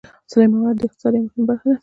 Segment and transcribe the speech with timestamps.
[0.31, 1.75] سلیمان غر د اقتصاد یوه مهمه برخه ده.